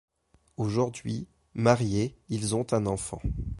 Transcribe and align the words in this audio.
Aujourd'hui, 0.57 1.27
mariés, 1.53 2.17
ils 2.29 2.55
ont 2.55 2.65
un 2.71 2.87
enfant. 2.87 3.21